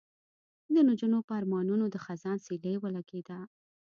[0.73, 3.39] د نجونو په ارمانونو د خزان سیلۍ ولګېده